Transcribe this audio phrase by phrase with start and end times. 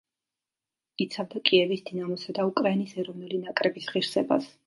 [1.05, 4.53] იცავდა კიევის „დინამოსა“ და უკრაინის ეროვნული ნაკრების ღირსებას.